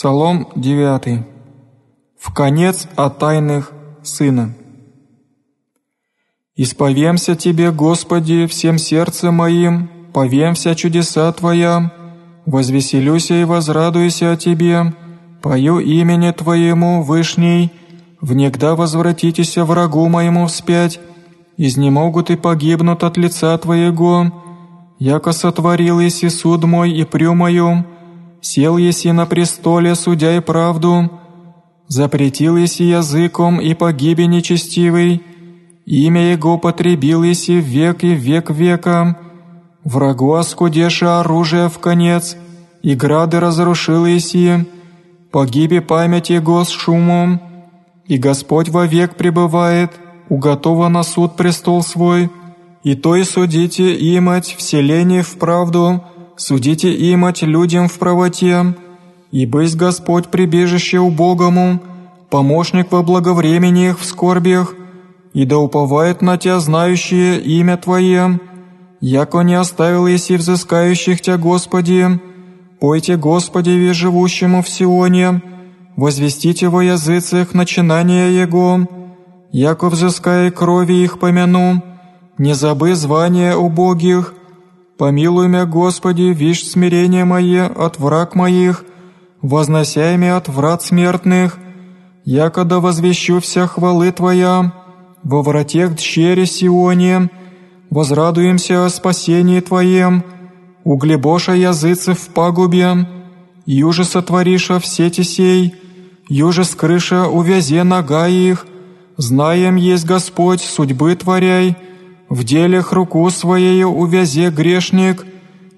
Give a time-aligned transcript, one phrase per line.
[0.00, 1.26] Псалом 9.
[2.18, 3.70] В конец о тайных
[4.02, 4.54] Сына.
[6.56, 11.92] «Исповемся Тебе, Господи, всем сердцем моим, повемся чудеса Твоя,
[12.46, 14.94] возвеселюся и возрадуйся о Тебе,
[15.42, 17.70] пою имени Твоему Вышней,
[18.22, 20.98] внегда возвратитесь врагу моему вспять,
[21.58, 24.32] изнемогут и погибнут от лица Твоего,
[24.98, 27.84] яко сотворил еси суд мой и прю мою,
[28.40, 31.10] сел еси на престоле, судя и правду,
[31.88, 35.22] запретил еси языком и погиби нечестивый,
[35.86, 39.18] имя Его потребил еси век и век века,
[39.84, 42.36] врагу оскудеши оружие в конец,
[42.82, 44.66] и грады разрушил еси,
[45.30, 47.40] погиби память Его с шумом,
[48.06, 49.92] и Господь вовек пребывает,
[50.28, 52.30] уготова на суд престол свой,
[52.82, 56.02] и то и судите имать вселение в правду,
[56.40, 58.74] судите имать людям в правоте,
[59.30, 61.80] и быть Господь прибежище убогому,
[62.30, 64.74] помощник во благовремениях в скорбях,
[65.34, 68.40] и да уповает на Тя знающие имя Твое,
[69.00, 72.20] яко не оставил еси взыскающих Тя Господи,
[72.80, 75.42] пойте Господи ве живущему в Сионе,
[75.96, 78.88] возвестите во языцах начинания Его,
[79.52, 81.82] яко взыская крови их помяну,
[82.38, 84.34] не забы звания убогих,
[85.00, 88.84] Помилуй меня, Господи, вишь смирение мое от враг моих,
[89.40, 91.56] возносяй меня от врат смертных,
[92.26, 94.74] якода возвещу вся хвалы Твоя,
[95.22, 97.30] во вратех дщере Сионе,
[97.88, 100.22] возрадуемся о спасении Твоем,
[100.84, 103.08] углебоша языцы в пагубе,
[103.64, 105.76] юже сотвориша в сети сей,
[106.28, 108.66] юже скрыша увязе нога их,
[109.16, 111.74] знаем есть Господь судьбы Творяй,
[112.30, 115.26] в делях руку своею увязе грешник,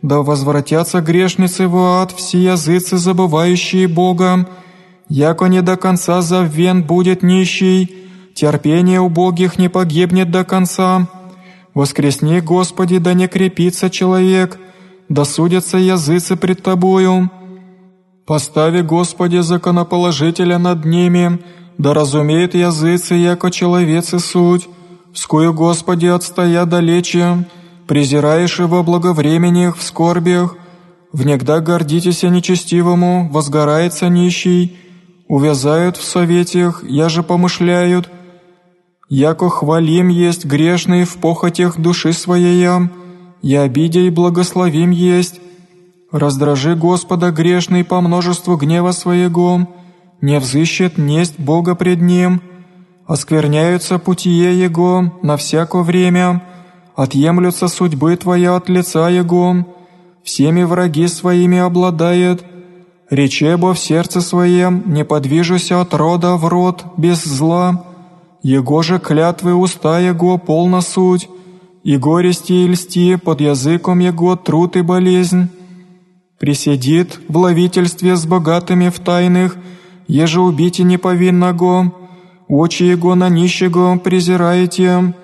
[0.03, 4.47] да возвратятся грешницы в ад все языцы, забывающие Бога,
[5.09, 7.91] яко не до конца заввен будет нищий,
[8.35, 11.09] терпение убогих не погибнет до конца.
[11.73, 14.59] Воскресни, Господи, да не крепится человек,
[15.09, 17.31] да судятся языцы пред Тобою.
[18.27, 21.39] Постави, Господи, законоположителя над ними,
[21.79, 24.69] да разумеет языцы, яко человецы суть,
[25.15, 27.47] Скую, Господи, отстоя далече,
[27.87, 30.57] презираешь во благовременях, в скорбях,
[31.13, 34.77] внегда гордитесь нечестивому, возгорается нищий,
[35.29, 38.11] увязают в советях, я же помышляют,
[39.11, 42.67] яко хвалим есть грешный в похотях души своей,
[43.43, 45.41] я обидя и благословим есть,
[46.11, 49.69] раздражи Господа грешный по множеству гнева своего,
[50.23, 52.41] не взыщет несть Бога пред Ним,
[53.13, 56.43] оскверняются путие Его на всякое время,
[56.97, 59.67] отъемлются судьбы Твоя от лица Его,
[60.25, 62.43] всеми враги своими обладает,
[63.11, 67.85] речебо в сердце своем, не подвижуся от рода в род без зла,
[68.43, 71.29] Его же клятвы уста Его полна суть,
[71.85, 75.51] и горести и льсти под языком Его труд и болезнь.
[76.39, 79.59] Присидит в ловительстве с богатыми в тайных,
[80.09, 81.93] еже убите неповинного,
[82.53, 85.15] очи его на нищего презираете.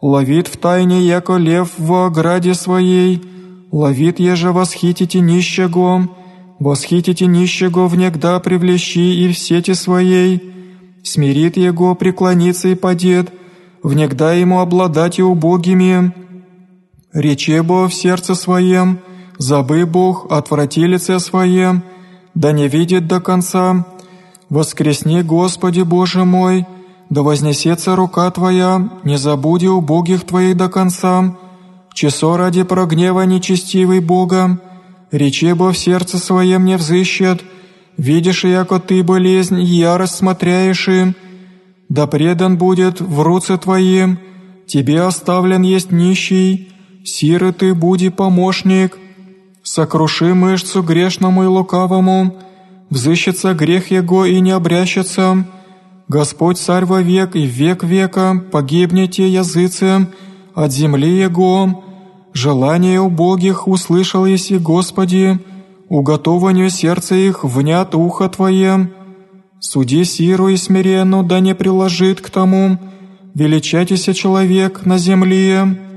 [0.00, 3.22] Ловит в тайне, яко лев в ограде своей,
[3.72, 6.08] ловит, еже восхитите нищего,
[6.60, 10.52] восхитите нищего внегда привлещи и в сети своей,
[11.02, 13.32] смирит его, преклонится и падет,
[13.82, 16.12] внегда ему обладать и убогими.
[17.12, 19.00] Речебо в сердце своем,
[19.36, 21.82] забы Бог, отврати лице своем,
[22.34, 23.84] да не видит до конца,
[24.52, 26.66] Воскресни, Господи Боже мой,
[27.08, 31.38] да вознесется рука Твоя, не забуди убогих Твоих до конца.
[31.94, 34.60] Часо ради прогнева нечестивый Бога,
[35.10, 37.42] речебо в сердце своем не взыщет,
[37.96, 41.16] видишь, яко Ты болезнь и ярость смотряешь им,
[41.88, 44.18] да предан будет в руце Твоим,
[44.66, 46.70] Тебе оставлен есть нищий,
[47.04, 48.98] сиры Ты буди помощник,
[49.62, 52.36] сокруши мышцу грешному и лукавому,
[52.92, 55.46] взыщется грех его и не обрящется.
[56.08, 60.08] Господь царь во век и век века, погибнете языцы
[60.54, 61.84] от земли его.
[62.34, 65.38] Желание убогих услышал еси, Господи,
[65.88, 68.90] уготованию сердца их внят ухо Твое.
[69.58, 72.78] Суди сиру и смиренну, да не приложит к тому,
[73.34, 75.91] величайтеся человек на земле».